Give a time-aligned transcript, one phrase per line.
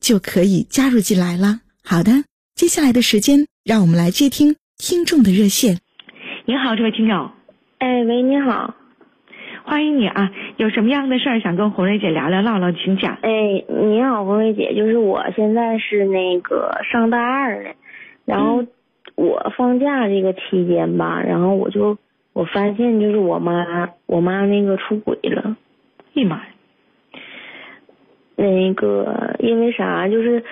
[0.00, 1.60] 就可以加入进来了。
[1.84, 5.78] 好的，接下来的时间，让我们来接听听众的热线。
[6.46, 7.30] 你好，这位听众。
[7.78, 8.74] 哎，喂，你好，
[9.64, 10.30] 欢迎你啊！
[10.56, 13.18] 有什么样的事儿想跟红瑞姐聊聊唠唠，请讲。
[13.22, 17.74] 哎，你好，红瑞姐，就是我现在是那个上大二的，
[18.24, 18.64] 然后。
[19.14, 21.98] 我放假这个期间吧，然后我就
[22.32, 25.56] 我发现就是我妈我妈那个出轨了，
[26.14, 26.48] 哎妈呀！
[28.40, 30.06] 那个因为啥？
[30.06, 30.44] 就是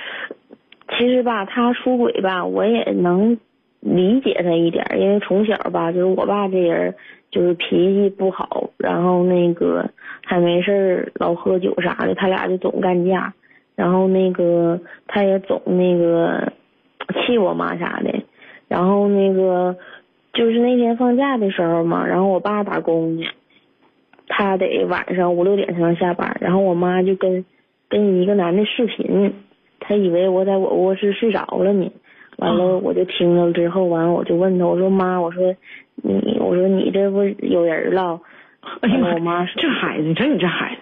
[0.98, 3.38] 其实吧，他出轨吧，我也能
[3.78, 6.96] 理解他一点，因为从小吧，就是我爸这人
[7.30, 9.88] 就是脾气不好，然后那个
[10.24, 13.32] 还没事儿老喝酒啥的，他俩就总干架，
[13.76, 16.52] 然后那个他也总那个
[17.14, 18.12] 气我妈啥的。
[18.66, 19.76] 然后那个
[20.32, 23.28] 就是那天放假的时候嘛，然后我爸打工去，
[24.26, 26.36] 他得晚上五六点才能下班。
[26.40, 27.44] 然后我妈就跟
[27.88, 29.34] 跟一个男的视频，
[29.80, 31.90] 他以为我在我卧室睡着了呢。
[32.38, 35.54] 完了我就听着之后，完了我就问他，我说妈，我说
[36.02, 38.20] 你，我说你这不有人了？
[38.80, 40.80] 哎呀我妈说这孩子，你瞅你这孩子，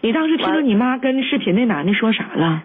[0.00, 2.64] 你当时听着你妈跟视频那男的说啥了？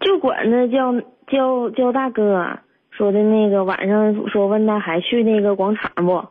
[0.00, 2.58] 就管他叫叫叫大哥。
[2.90, 6.24] 说的那个晚上说问他还去那个广场不？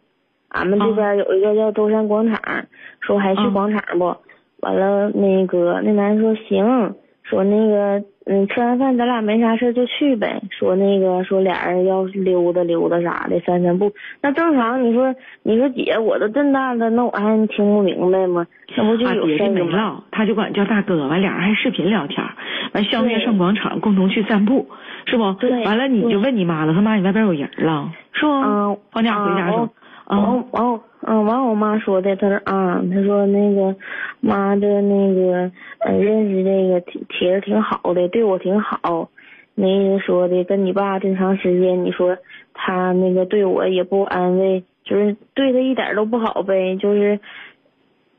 [0.50, 2.66] 俺们这边有一个叫舟山广场，
[3.02, 4.18] 说还去广场不？
[4.62, 6.94] 完了那个那男的说行，
[7.24, 10.42] 说那个嗯吃完饭咱俩没啥事就去呗。
[10.50, 14.84] 说那个说俩人要溜达溜达啥的散散步，那正常。
[14.84, 15.14] 你说
[15.44, 18.46] 你说姐我都这么大了，那我还听不明白吗？
[18.78, 22.26] 那不就有事没唠，他就管叫大哥，完俩人还视频聊天，
[22.74, 24.68] 完相约上广场共同去散步。
[25.08, 25.34] 是不？
[25.34, 25.64] 对。
[25.64, 28.32] 完了，你就问你妈了，他妈你外边有人了，是不？
[28.32, 28.78] 嗯。
[28.92, 29.70] 放假回家说。
[30.08, 33.76] 完完嗯完我妈说的，她说啊，她说那个
[34.22, 39.10] 妈的那个呃认识这个铁铁子挺好的，对我挺好。
[39.56, 42.18] 那人说的跟你爸这么长时间，你说
[42.54, 47.20] 他那个对我也不安慰，就是对他一点都不好呗，就是。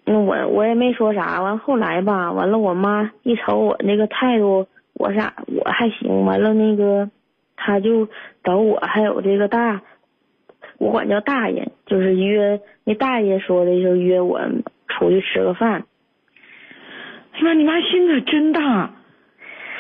[0.09, 4.67] 那我我也没说啥，完后来吧，完了我妈一瞅我那个态度。
[4.95, 7.11] 我啥我还行，完了那个，
[7.57, 8.09] 他就
[8.45, 9.83] 找我还有这个大，
[10.79, 14.41] 我管叫大爷，就是约那大爷说的就是约我
[14.89, 15.85] 出去吃个饭。
[17.33, 18.91] 哎妈，你妈心可真大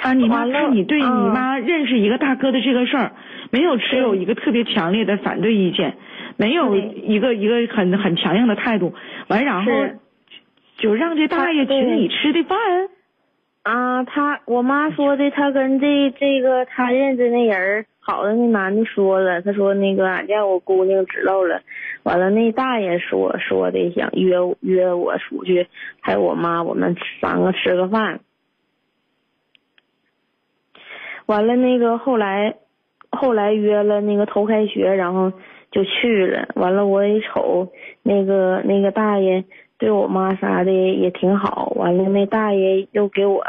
[0.03, 0.12] 啊！
[0.12, 3.12] 你妈看你对你妈认识一个大哥的这个事儿，
[3.51, 5.97] 没有持有一个特别强烈的反对意见，
[6.37, 8.95] 没有一个一个很很强硬的态度，
[9.28, 9.73] 完然后
[10.77, 12.59] 就让这大爷请你吃的饭。
[13.63, 21.61] 啊，他我妈说的，他跟这这个他认识那人好的那男的说了，他说那个俺家我姑娘知道了，
[22.05, 25.67] 完了那大爷说说的想约约我出去，
[26.00, 28.21] 还有我妈我们三个吃个饭，
[31.27, 32.55] 完了那个后来
[33.11, 35.33] 后来约了那个头开学，然后
[35.72, 37.72] 就去了，完了我一瞅
[38.05, 39.45] 那个那个大爷。
[39.78, 43.45] 对我妈啥的也挺好，完了那大爷又给我，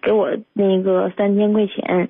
[0.00, 2.08] 给我那个三千块钱。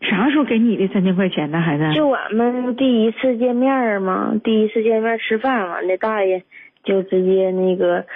[0.00, 1.92] 啥时候给你的三千块钱呢，孩子？
[1.94, 6.42] 就俺们第一次见面嘛，第一次见面吃饭，完那大爷
[6.82, 8.06] 就直接那个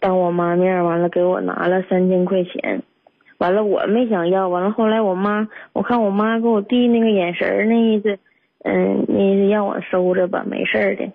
[0.00, 2.82] 当我妈面，完了给我拿了三千块钱，
[3.38, 8.18] 完了我没想要，完了后来我妈，我看我妈给我递那个眼神那意思，
[8.64, 11.12] 嗯，那意思让我收着吧，没事的。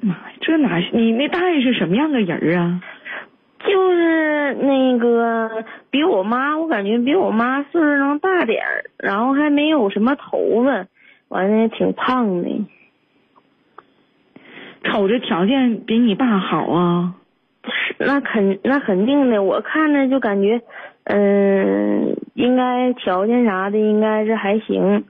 [0.00, 0.78] 妈，这哪？
[0.92, 2.80] 你那大爷是什么样的人啊？
[4.54, 10.86] 就是那个比我妈，我感觉比我妈岁数能大点儿，然后还没有什么头发，
[11.28, 12.48] 完了挺胖的。
[14.84, 17.14] 瞅着条件比你爸好啊？
[17.98, 20.60] 那肯那肯定的，我看着就感觉，
[21.04, 25.04] 嗯，应该条件啥的应该是还行。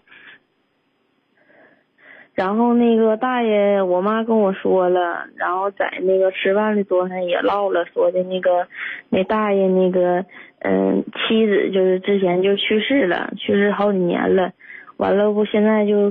[2.34, 8.66] 然后那个大爷，我妈跟我说了，然后在那个吃饭的桌上也唠了，说的那个
[9.08, 10.24] 那大爷那个
[10.58, 14.50] 嗯妻子就是之前就去世了，去世好几年了，
[14.96, 16.10] 完了不现在就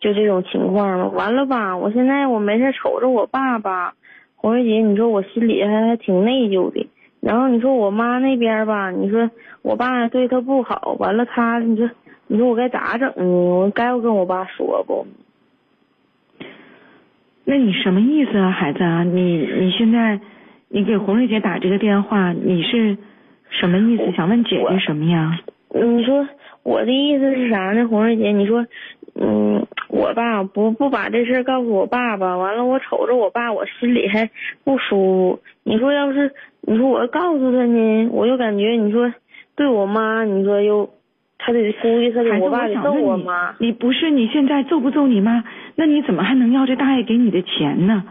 [0.00, 1.76] 就这种情况了，完了吧？
[1.76, 3.92] 我现在我没事瞅着我爸爸，
[4.36, 6.88] 红瑞姐，你说我心里还还挺内疚的。
[7.20, 9.30] 然后你说我妈那边吧，你说
[9.60, 11.90] 我爸对她不好，完了他你说
[12.26, 13.24] 你说我该咋整呢？
[13.24, 15.04] 我该不跟我爸说不？
[17.50, 19.02] 那你什么意思啊，孩子啊？
[19.04, 20.20] 你你现在，
[20.68, 22.98] 你给红瑞姐打这个电话，你是
[23.48, 24.12] 什么意思？
[24.14, 25.40] 想问姐姐什么呀？
[25.72, 26.28] 你说
[26.62, 28.32] 我的意思是啥呢，红瑞姐？
[28.32, 28.66] 你说，
[29.14, 34.28] 嗯，我爸不不把这事告诉我爸爸，完了我瞅着我爸，我心里还
[34.62, 35.40] 不舒服。
[35.64, 36.30] 你说要是
[36.60, 39.10] 你说我告诉他呢，我又感觉你说
[39.56, 40.90] 对我妈，你说又。
[41.38, 43.54] 他得估计他得我爸得揍我妈。
[43.58, 45.44] 你不是你现在揍不揍你妈？
[45.76, 48.04] 那你怎么还能要这大爷给你的钱呢？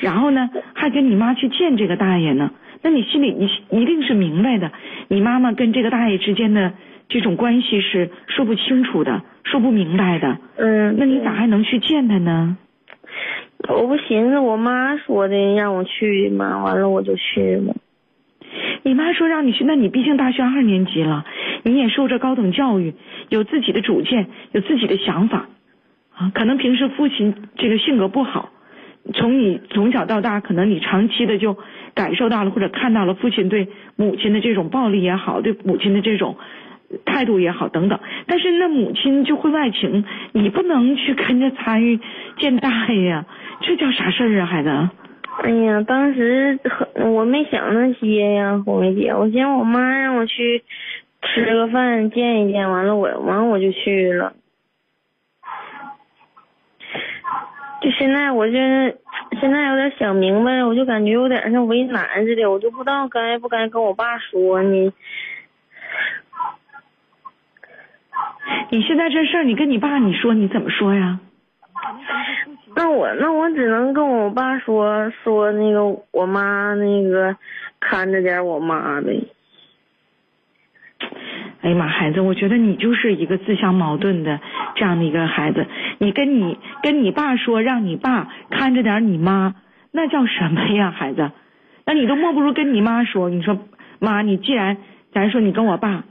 [0.00, 2.50] 然后呢，还跟你妈去见这个大爷呢？
[2.82, 4.72] 那你心里你一定是明白的，
[5.06, 6.72] 你妈妈跟这个大爷之间的
[7.08, 10.36] 这种关系是说不清楚的，说不明白的。
[10.56, 10.96] 嗯。
[10.98, 12.56] 那你咋还能去见他呢？
[13.68, 17.76] 我不寻思我妈说的让我去嘛，完了我就去了。
[18.84, 21.24] 你妈说让你去，那你毕竟大学二年级了。
[21.64, 22.94] 你也受着高等教育，
[23.28, 25.46] 有自己的主见，有自己的想法，
[26.16, 28.50] 啊，可能平时父亲这个性格不好，
[29.14, 31.56] 从你从小到大，可能你长期的就
[31.94, 36.36] 感受到了或者看到了父亲对母亲的这种暴力也好，对母亲的这种
[37.04, 38.00] 态度也好等等。
[38.26, 42.00] 但是那母亲就会外情，你不能去跟着参与
[42.38, 43.26] 见大爷呀，
[43.60, 44.88] 这叫啥事儿啊，孩子？
[45.38, 46.58] 哎呀，当时
[46.96, 50.64] 我没想那些呀，红梅姐，我寻思我妈让我去。
[51.24, 54.32] 吃个饭见一见，完了我完我就去了。
[57.80, 58.52] 就现在我就
[59.40, 64.92] 现在有点想明白了，我就感觉有点像为难似的，我就不知道该不该跟我爸说呢。
[68.70, 71.20] 你现在这事儿，你跟你爸你说你怎么说呀？
[72.74, 77.36] 那我那我只能跟我爸说说那个我妈那个
[77.80, 79.28] 看着点我妈呗。
[81.62, 84.40] 哎呀妈，孩子，我觉得你就是一个自相矛盾的
[84.74, 85.66] 这样的一个孩子。
[85.98, 89.54] 你跟你跟你爸说，让你爸看着点你妈，
[89.92, 91.30] 那叫什么呀，孩子？
[91.84, 93.58] 那你都莫不如跟你妈说，你说
[94.00, 94.76] 妈，你既然
[95.12, 96.04] 咱说你跟我爸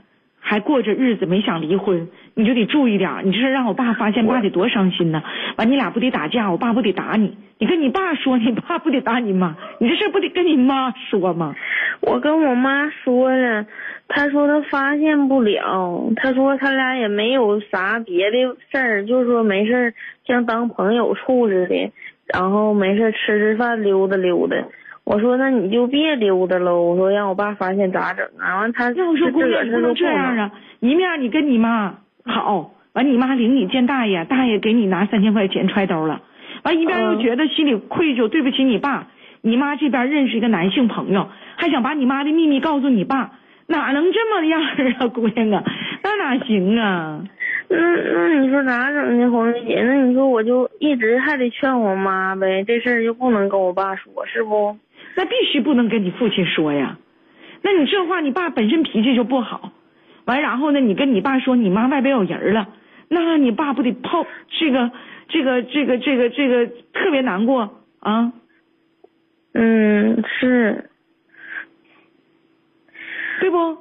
[0.44, 3.10] 还过着日子，没想离婚，你就得注意点。
[3.24, 5.22] 你这是让我爸发现，爸得多伤心呢。
[5.56, 7.38] 完，你俩不得打架，我爸不得打你。
[7.58, 9.56] 你跟你爸说，你爸不得打你妈？
[9.78, 11.54] 你这事不得跟你妈说吗？
[12.00, 13.64] 我跟我妈说了。
[14.08, 19.94] 她说她发现不了，她说他俩也没有啥别的事儿，就是说没事儿
[20.26, 21.92] 像当朋友处似的，
[22.26, 24.56] 然后没事吃吃饭溜达溜达。
[25.04, 28.60] 我说那你就别溜达喽，我说让我爸发现咋整啊？
[28.60, 36.22] 完他要说姑娘不能这样啊，一面你跟你妈好，完你妈领你见大爷，大爷给你拿三千块钱揣兜了，
[36.62, 39.08] 完一边又觉得心里愧疚，对不起你爸，
[39.40, 43.32] 你妈这边认识一个男性朋友，还想把你妈的秘密告诉你爸。
[43.68, 44.60] 哪能这么样
[44.98, 45.64] 啊，姑娘啊，
[46.02, 47.24] 那哪行啊？
[47.68, 49.82] 那那你说咋整呢，红梅姐？
[49.82, 54.76] 那你说我就一直还得劝我妈呗，这事儿就不能跟我爸说，是不？
[55.14, 56.98] 那必须不能跟你父亲说呀。
[57.62, 59.72] 那你这话，你爸本身脾气就不好，
[60.24, 62.68] 完然后呢，你跟你爸说你妈外边有人了，
[63.08, 64.26] 那你爸不得泡
[64.58, 64.90] 这个
[65.28, 68.32] 这个这个这个这个特别难过啊？
[69.54, 70.88] 嗯，是。
[73.40, 73.76] 对不？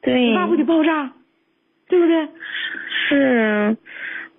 [0.00, 1.12] 对，你爸不得爆炸，
[1.88, 2.28] 对不对？
[3.08, 3.76] 是，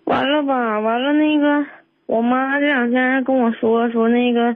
[0.05, 0.79] 完了吧？
[0.79, 1.65] 完了那个，
[2.05, 4.55] 我妈这两天跟我说说那个，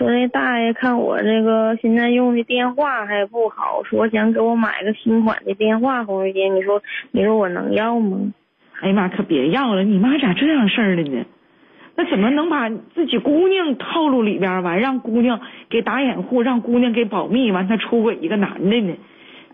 [0.00, 6.04] 说那大爷看我这个现在用的电话还不好，说想给我买个新款的电话。
[6.04, 8.32] 红瑞姐，你说你说我能要吗？
[8.80, 9.84] 哎呀妈，可别要了！
[9.84, 11.26] 你妈咋这样事儿了呢？
[11.96, 15.38] 那怎么能把自己姑娘套路里边儿完，让姑娘
[15.68, 18.94] 给打掩护，让姑娘给保密，完他出轨一个男的呢？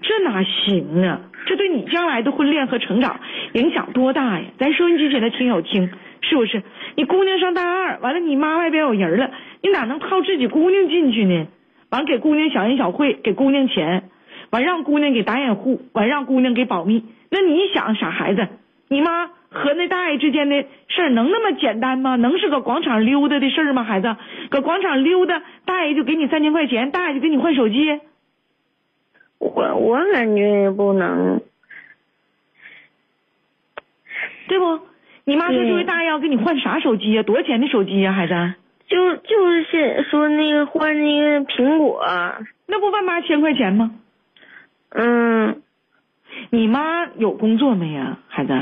[0.00, 1.22] 这哪行啊！
[1.46, 3.18] 这对你将来的婚恋和成长
[3.54, 4.44] 影响多大呀？
[4.60, 5.90] 咱收音机前的听友听，
[6.22, 6.62] 是不是？
[6.96, 9.30] 你姑娘上大二，完了你妈外边有人了，
[9.62, 11.46] 你哪能套自己姑娘进去呢？
[11.90, 14.10] 完给姑娘小恩小惠，给姑娘钱，
[14.50, 17.04] 完让姑娘给打掩护，完让姑娘给保密。
[17.30, 18.48] 那你想，傻孩子，
[18.88, 22.16] 你妈和那大爷之间的事儿能那么简单吗？
[22.16, 23.84] 能是搁广场溜达的事儿吗？
[23.84, 24.16] 孩子，
[24.50, 28.00] 搁广场溜达，大爷就给你三千块钱，大爷就给你换手机。
[29.38, 31.40] 我我感觉也不能，
[34.48, 34.80] 对不？
[35.28, 37.24] 你妈说这位大爷要给你换啥手机呀？
[37.24, 38.54] 多少钱的手机呀，孩子？
[38.86, 42.00] 就就是现说那个换那个苹果，
[42.66, 43.90] 那不万八千块钱吗？
[44.90, 45.60] 嗯，
[46.50, 48.52] 你妈有工作没呀，孩子？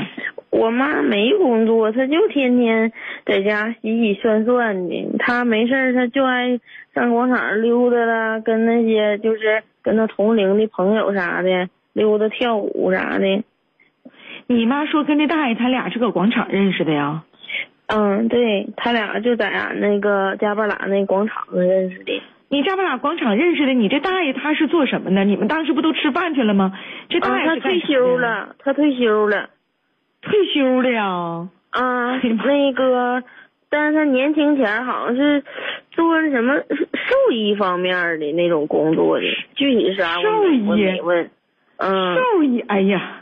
[0.49, 2.91] 我妈没工作，她就天天
[3.27, 5.15] 在家洗洗涮涮的。
[5.19, 6.59] 她没事儿，她就爱
[6.95, 13.43] 上广场溜达了，跟那些就是跟她同龄的朋友啥的溜达跳舞啥的。
[14.47, 17.23] 你妈说跟那大爷他俩是搁广场认识的呀？
[17.87, 22.21] 嗯，对他俩就在俺那个加巴拉那广场上认识的。
[22.49, 23.73] 你加巴拉广场认识的？
[23.73, 25.23] 你这大爷他是做什么的？
[25.23, 26.73] 你们当时不都吃饭去了吗？
[27.09, 29.49] 这大爷他退休了，他退休了。
[30.21, 31.47] 退休了呀？
[31.71, 33.23] 啊，那个，
[33.69, 35.43] 但是他年轻前好像是
[35.91, 39.25] 做什么兽医方面的那种工作的，
[39.55, 41.29] 具体是啥兽医我没问。
[41.77, 43.21] 嗯，兽医，哎呀，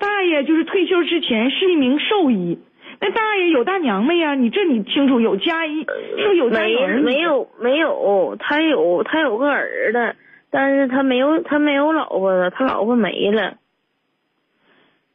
[0.00, 2.58] 大爷就是退休之前是一名兽医。
[3.02, 4.34] 那大爷有大娘没呀？
[4.34, 5.86] 你这你清楚有家一
[6.18, 10.16] 是有家没没有没有，他有他有个儿子，
[10.50, 13.54] 但是他没有他没有老婆了，他老婆没了。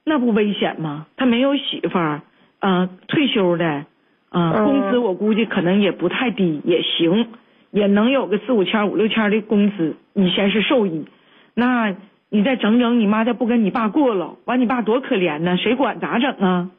[0.04, 1.08] 那不危险吗？
[1.18, 2.22] 他没有媳妇儿，
[2.60, 3.86] 啊，退休的，
[4.30, 7.28] 啊，工资我估计可能也不太低，也行，
[7.70, 9.96] 也能有个四五千、五六千的工资。
[10.14, 11.06] 以前是兽医，
[11.54, 11.96] 那
[12.30, 16.70] 你再整整你妈再不跟你爸过了，完你爸多可怜呢，谁管咋整啊？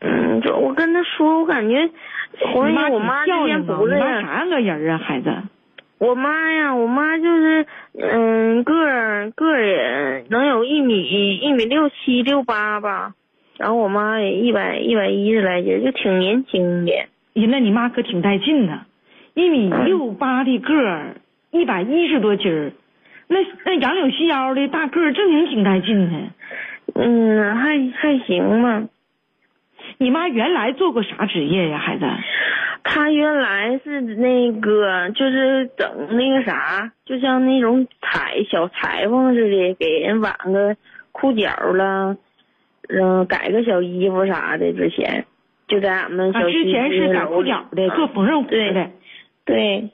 [0.00, 1.90] 嗯，就我跟他说，我感觉，
[2.54, 5.32] 我妈我妈教天不妈啥样个人啊，孩子？
[5.98, 7.66] 我妈呀，我妈就是
[7.98, 13.14] 嗯个儿个儿也能有一米一米六七六八吧，
[13.58, 16.92] 然后我妈也一百一百一十来斤，就挺年轻的。
[16.92, 18.86] 呀，那你妈可挺带劲的，
[19.34, 21.16] 一米六八的个儿，
[21.50, 22.72] 一百一十多斤儿，
[23.30, 26.18] 那那杨柳细腰的大个儿，正经挺带劲的。
[26.96, 28.82] 嗯，还还行吧。
[29.98, 32.04] 你妈原来做过啥职业呀，孩子？
[32.82, 40.76] 她原来是那个，就是整那个啥，就像那种裁小裁缝似的，给人挽个
[41.12, 42.16] 裤脚了，
[42.88, 44.72] 嗯，改个小衣服啥的。
[44.72, 45.24] 之前
[45.68, 48.90] 就在俺们小之前是改裤脚的，做缝纫活的。
[49.44, 49.90] 对，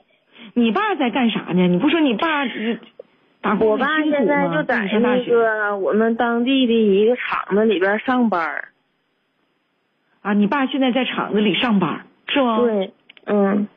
[0.55, 1.67] 你爸在干啥呢？
[1.67, 2.47] 你不说你爸
[3.55, 8.65] 我爸现在就在那个我们当地的一个厂子里边上班。
[10.21, 12.57] 啊，你爸现在在厂子里上班是吗？
[12.59, 12.91] 对，
[13.27, 13.67] 嗯，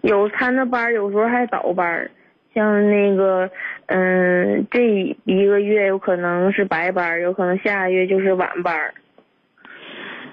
[0.00, 2.10] 有参着班，有时候还倒班。
[2.54, 3.50] 像那个，
[3.86, 8.92] 嗯，这一个月有可能是白班，有可能下个月就是晚班。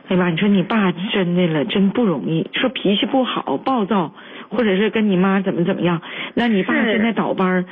[0.10, 2.50] 哎妈，你说你爸真的了，真不容易。
[2.54, 4.12] 说脾气不好、暴躁，
[4.50, 6.02] 或者是跟你妈怎么怎么样，
[6.34, 7.64] 那你爸现在倒班，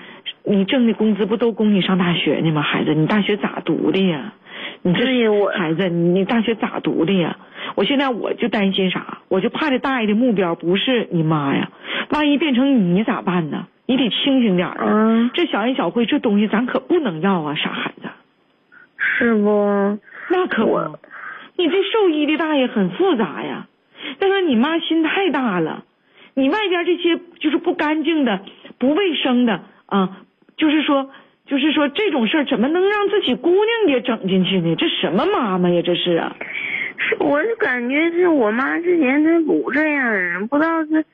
[0.49, 2.61] 你挣的工资不都供你上大学呢吗？
[2.61, 4.33] 孩子，你大学咋读的呀？
[4.81, 5.05] 你这
[5.49, 7.37] 孩子，你你大学咋读的呀？
[7.75, 9.19] 我现在我就担心啥？
[9.27, 11.69] 我就怕这大爷的目标不是你妈呀，
[12.11, 13.67] 万一变成你咋办呢？
[13.85, 15.29] 你得清醒点啊！
[15.33, 18.07] 这小恩小惠这东西咱可不能要啊，傻孩子。
[18.97, 19.99] 是不？
[20.29, 20.97] 那可不。
[21.57, 23.67] 你这兽医的大爷很复杂呀。
[24.19, 25.83] 再说你妈心太大了，
[26.35, 28.41] 你外边这些就是不干净的、
[28.77, 30.17] 不卫生的啊，
[30.57, 31.09] 就是说。
[31.49, 34.75] 就是说这种事儿怎么能让自己姑娘也整进去呢？
[34.75, 35.81] 这什么妈妈呀？
[35.81, 36.35] 这是啊！
[36.97, 41.05] 是，我就感觉是我妈之前她不这样，不知道是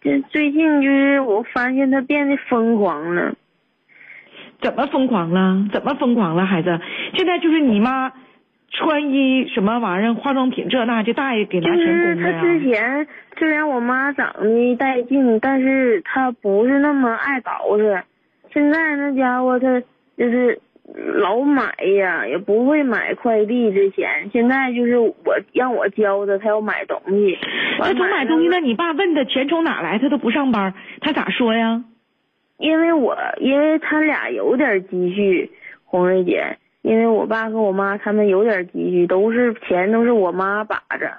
[0.00, 3.36] 这最近就是我发现她变得疯狂了。
[4.60, 5.68] 怎么疯狂了？
[5.72, 6.44] 怎么疯狂了？
[6.44, 6.80] 孩子，
[7.14, 8.12] 现在就是你妈
[8.72, 12.14] 穿衣什么玩意儿、化妆品这那，这大爷给拿钱供的呀。
[12.16, 13.06] 就是她之前
[13.38, 18.02] 虽然我妈长得带劲，但是她不是那么爱捯饬。
[18.52, 19.80] 现在那家伙他
[20.16, 20.60] 就是
[21.18, 24.30] 老买呀，也不会买快递之前。
[24.32, 25.14] 现在就是我
[25.52, 27.36] 让我教他，他要买东西。
[27.78, 31.84] 他总买东西，那你爸问他钱从哪来，他都不上班，他咋说呀？
[32.58, 35.50] 因为我因为他俩有点积蓄，
[35.84, 41.12] 红瑞姐，因为我爸和我妈他们有点积蓄，都是钱都是我妈把着。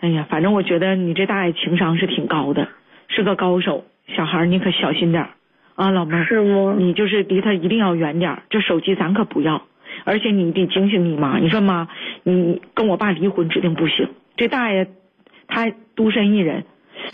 [0.00, 2.68] 哎呀，反正我觉得你这大爷情商是挺高的，
[3.08, 3.84] 是个高手。
[4.08, 5.28] 小孩你可小心点
[5.74, 6.24] 啊，老妹儿。
[6.24, 6.74] 是吗？
[6.78, 9.62] 你就是离他一定要远点这手机咱可不要，
[10.04, 11.38] 而且你得警醒你妈。
[11.38, 11.88] 你说妈，
[12.22, 14.08] 你跟我爸离婚指定不行。
[14.36, 14.88] 这大爷，
[15.48, 16.64] 他独身一人，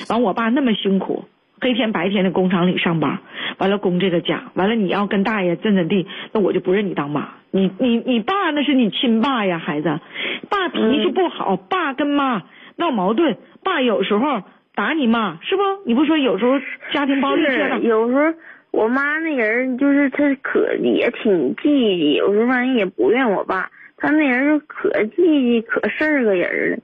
[0.09, 1.25] 完我爸那么辛苦，
[1.61, 3.21] 黑天白天的工厂里上班，
[3.59, 7.31] 完了供这个家，完了你要跟大爷怎怎地，那我就不认你当妈。
[7.51, 10.01] 你你你爸那是你亲爸呀，孩子，
[10.49, 12.43] 爸脾气不好，爸跟妈
[12.77, 14.43] 闹矛盾，爸有时候
[14.75, 15.63] 打你妈，是不？
[15.85, 16.53] 你不说有时候
[16.93, 18.35] 家庭暴力是有时候
[18.71, 26.79] 我妈那人就是她可也挺记记，有时候反正也不怨我爸，她那人就可记记可事儿个人了。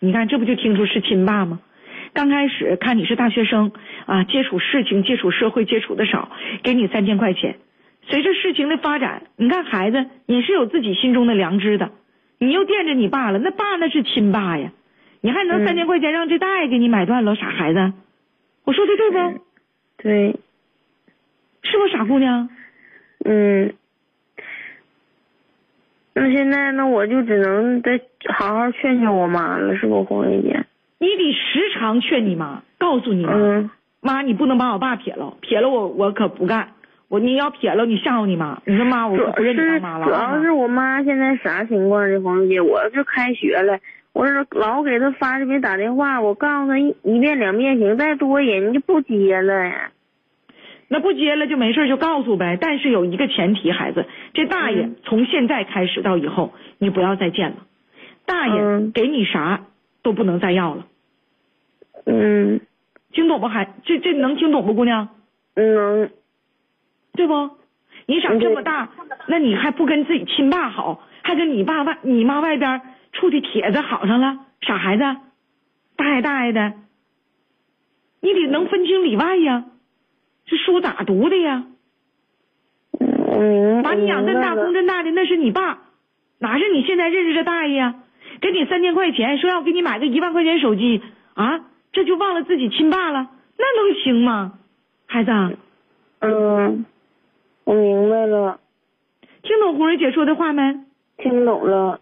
[0.00, 1.60] 你看这不就听出是亲爸吗？
[2.14, 3.72] 刚开始看你是大学生
[4.06, 6.30] 啊，接触事情、接触社会接触的少，
[6.62, 7.56] 给你三千块钱。
[8.08, 11.90] 随着事情的发展，你看孩子你是有自己心中的良知的，
[12.38, 14.72] 你又惦着你爸了，那爸那是亲爸呀，
[15.20, 17.34] 你还能三千块钱让这大爷给你买断了？
[17.34, 17.92] 傻孩子，
[18.64, 19.40] 我说的对不？
[19.98, 20.36] 对，
[21.62, 22.48] 是不傻姑娘？
[23.24, 23.74] 嗯，
[26.14, 28.00] 那现在那我就只能再
[28.32, 30.64] 好好劝劝我妈了，是不，红瑞姐？
[30.98, 33.70] 你得时常劝你妈，告诉你妈，
[34.00, 36.68] 妈，你不能把我爸撇了，撇了我我可不干。
[37.08, 38.60] 我你要撇了，你吓唬你妈？
[38.66, 40.06] 你说妈，我不认你当妈了。
[40.06, 42.20] 主要是我妈现在啥情况呢？
[42.20, 43.78] 黄姐，我这开学了，
[44.18, 49.92] 我是老给他发视频打电话，我告诉他一一遍两遍行，再多人就不接了呀。
[50.88, 52.58] 那不接了就没事就告诉呗。
[52.60, 57.58] 但是有一个前提，孩子，这大爷从现在开始到以后，你不要再见了。
[58.26, 59.66] 大爷给你啥
[60.02, 60.86] 都不能再要了。
[62.04, 62.60] 嗯，
[63.12, 63.46] 听懂不？
[63.46, 65.10] 孩，这这能听懂不，姑娘？
[65.54, 66.10] 能。
[67.12, 67.50] 对不？
[68.06, 68.88] 你长这么大，
[69.28, 72.80] 那你还不跟自己亲爸好，还跟你爸外、你妈外边
[73.18, 74.38] 处的帖子好上了？
[74.60, 75.02] 傻孩子，
[75.96, 76.72] 大爷大爷的，
[78.20, 79.64] 你得能分清里外呀。
[80.46, 81.64] 这书咋读的呀？
[83.82, 85.78] 把你养这大供这大的，那是你爸，
[86.38, 87.96] 哪是你现在认识这大爷呀？
[88.40, 91.02] 给你三千块钱，说要给你买个一万块钱手机
[91.34, 93.30] 啊，这就忘了自己亲爸了？
[93.58, 94.58] 那能行吗？
[95.06, 95.30] 孩子，
[96.20, 96.86] 嗯。
[97.64, 98.60] 我明白了，
[99.42, 100.80] 听懂红蕊姐说的话没？
[101.18, 102.00] 听懂了。